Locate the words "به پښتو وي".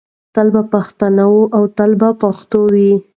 2.01-2.91